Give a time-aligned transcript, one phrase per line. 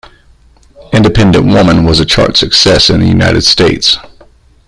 [0.93, 3.99] "Independent Women" was a chart success in the United States.